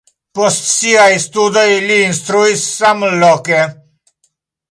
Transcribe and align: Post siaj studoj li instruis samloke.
Post 0.37 0.69
siaj 0.69 1.09
studoj 1.25 1.65
li 1.91 1.99
instruis 2.07 2.65
samloke. 2.79 3.63